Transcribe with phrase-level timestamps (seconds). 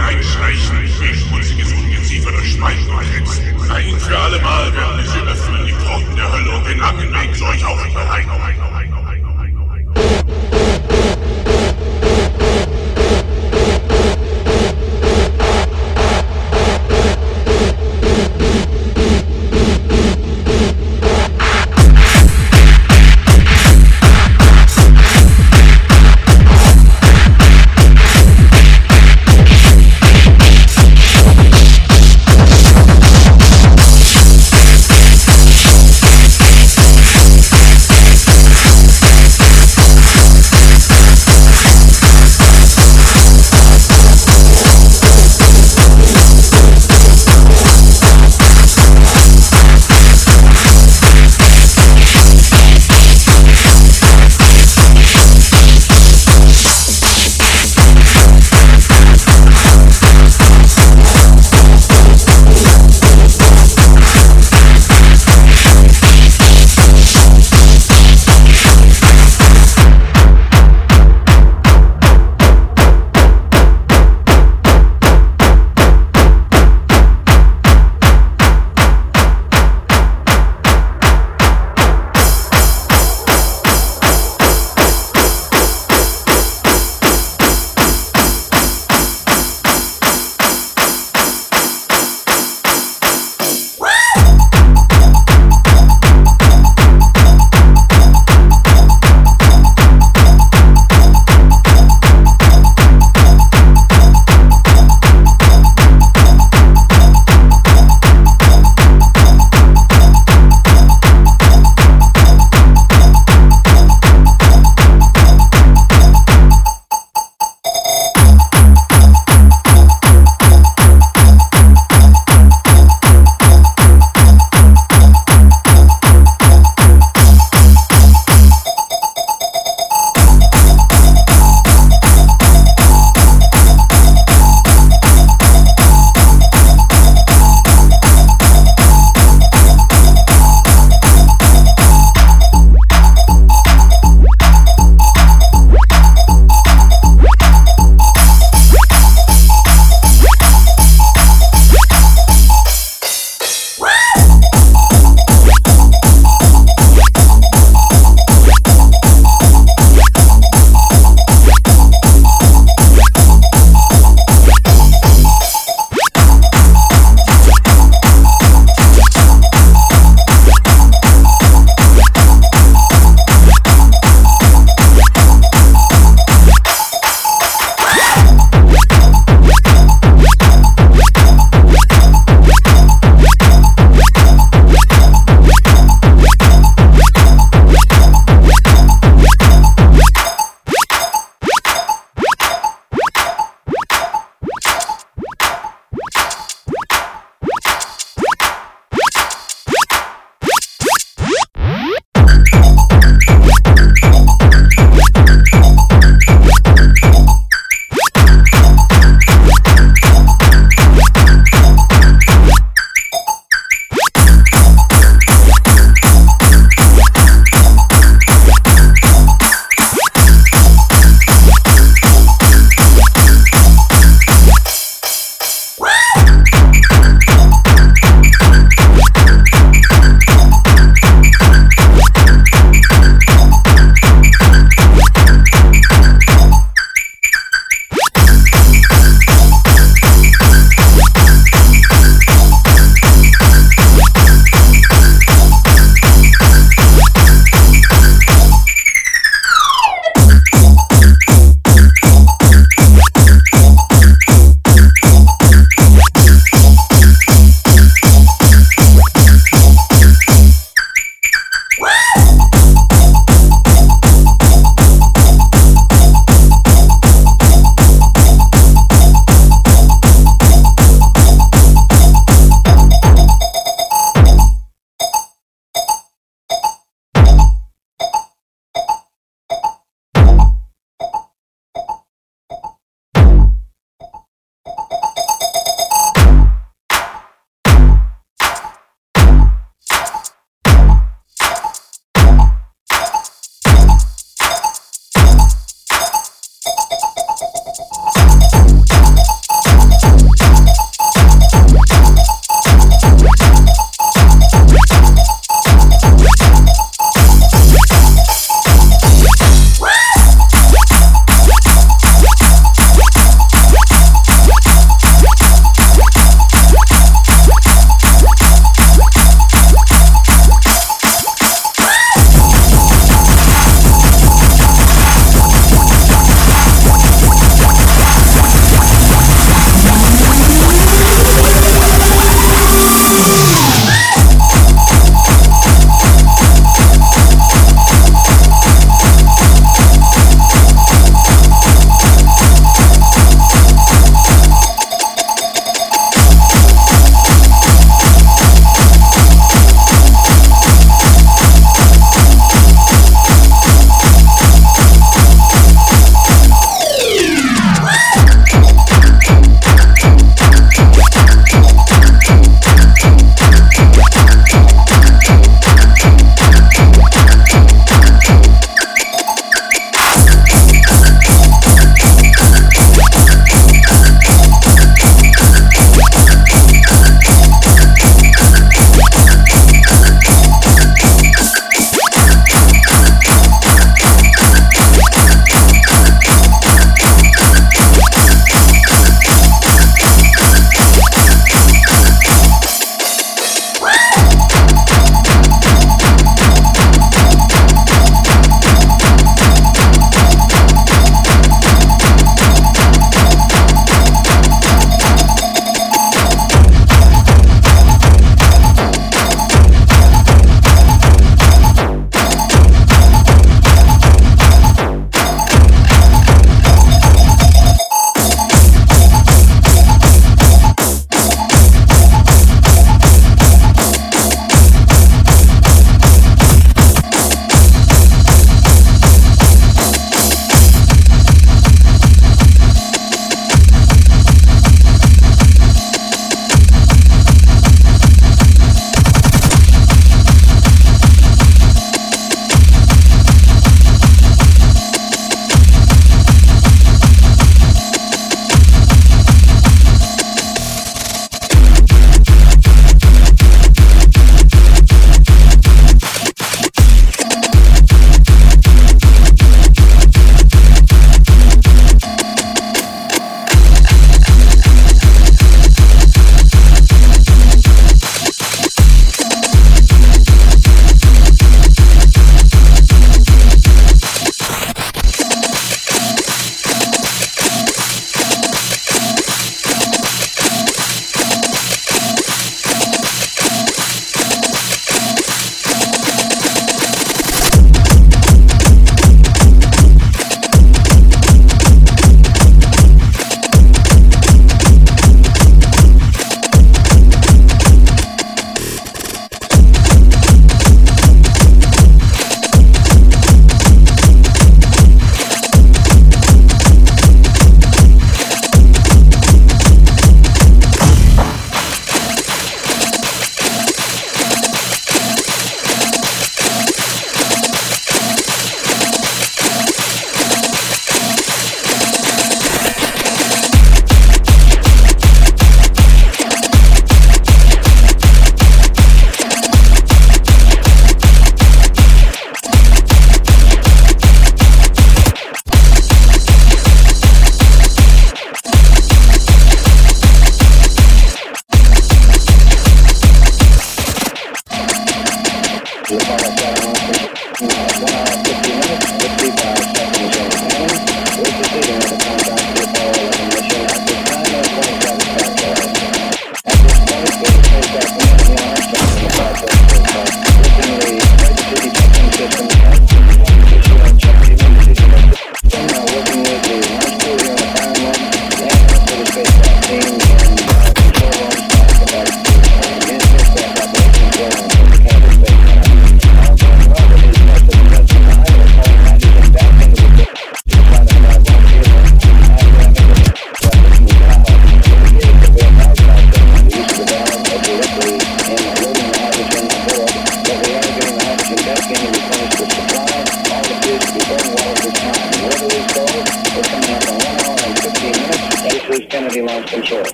[0.00, 3.70] wie ein Schleichen, schmutziges Ungeziefer durch Spalten und Ritzen.
[3.70, 7.36] Ein für alle Mal werden dich überfüllen, die Pforten der Hölle und den langen Weg
[7.36, 8.89] zu euch auch bereit.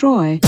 [0.00, 0.40] Destroy.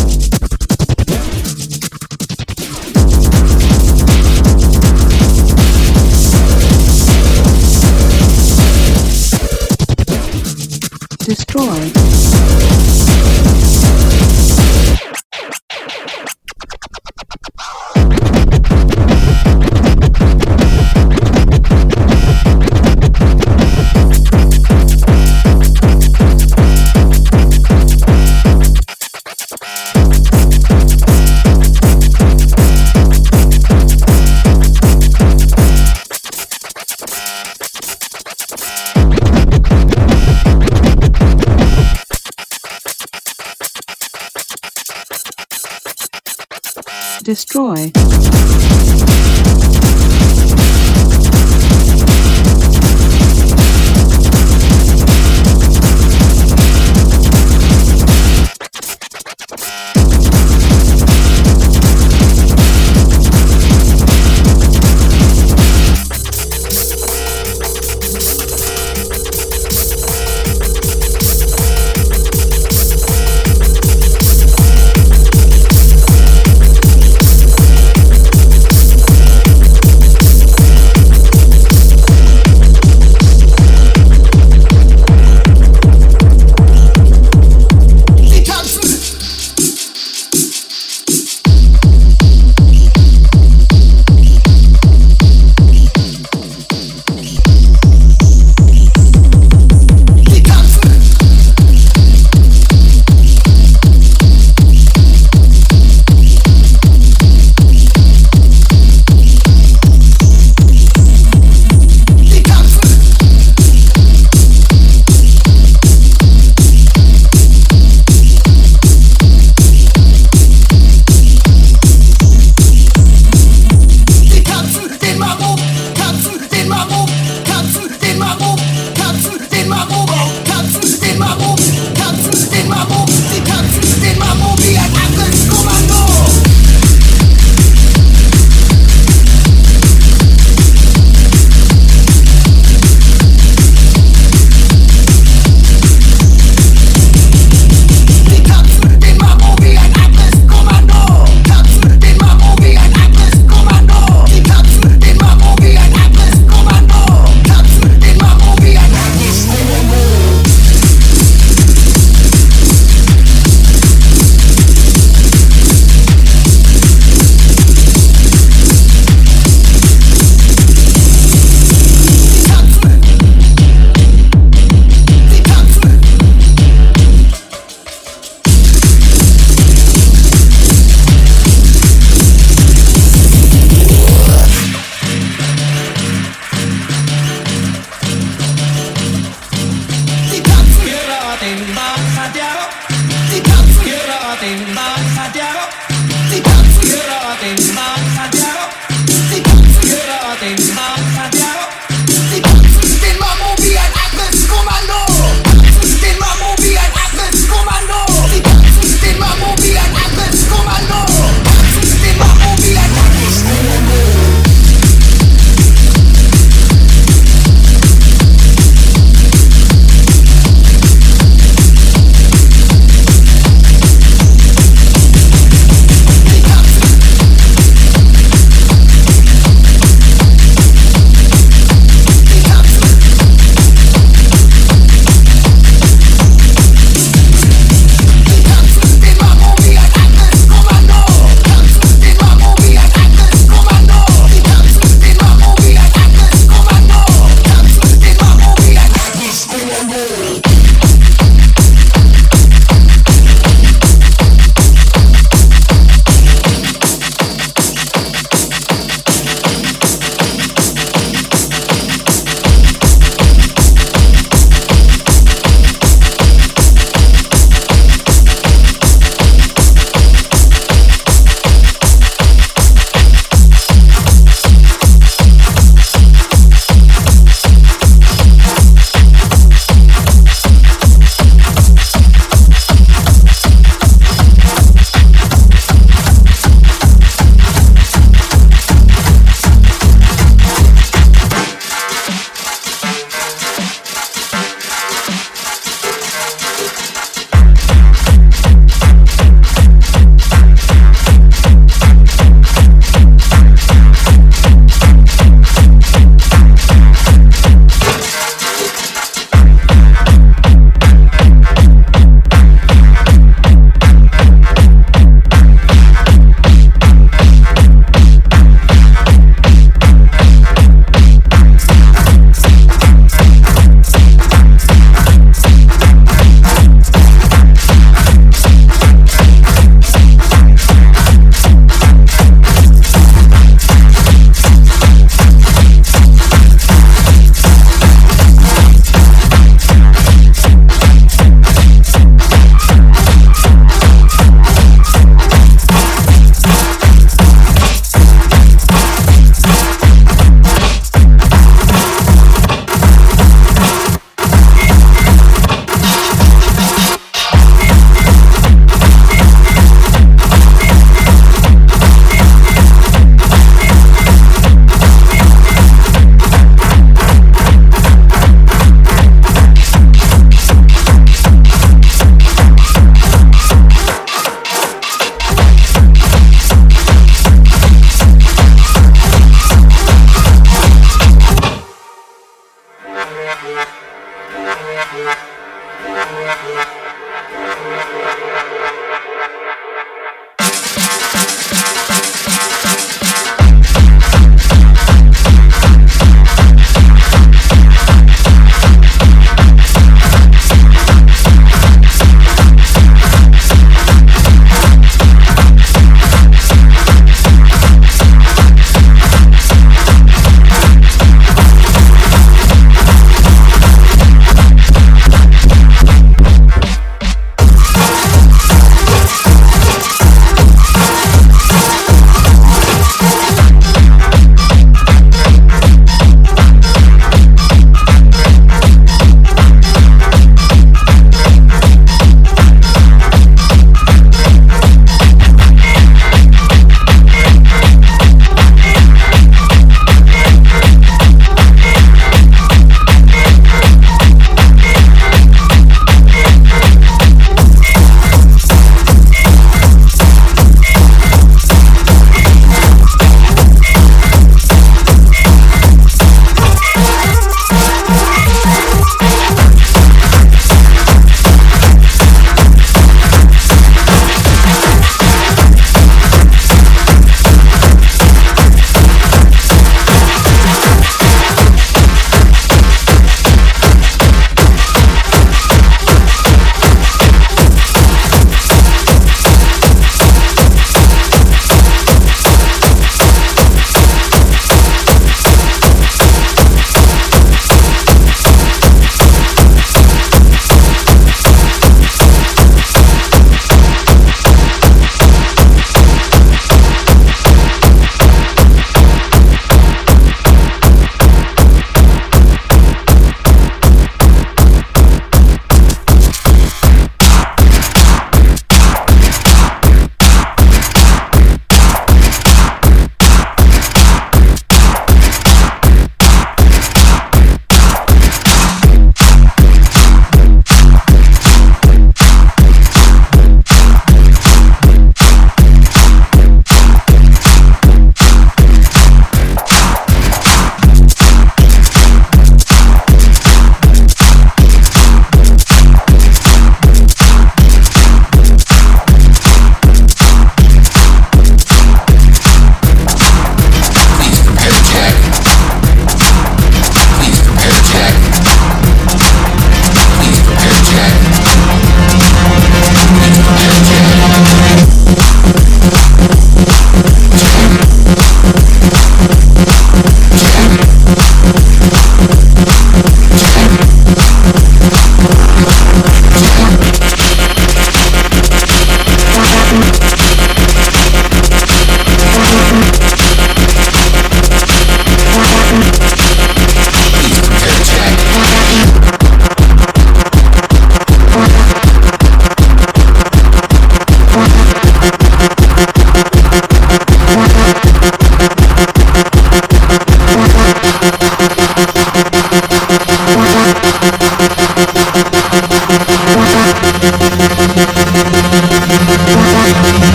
[11.27, 12.12] Destroy.
[47.23, 48.12] Destroy.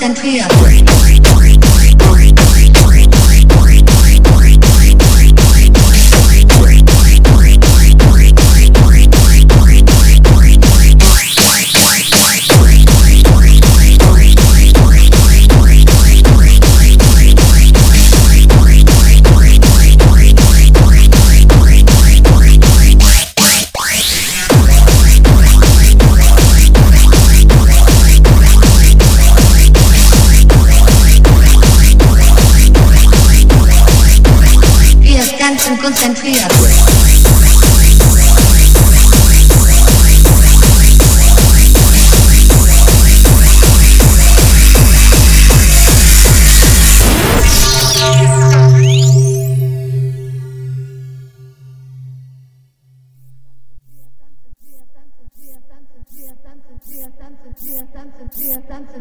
[0.00, 0.49] Tanzen